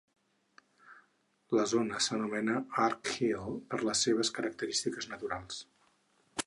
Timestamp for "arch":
2.87-3.13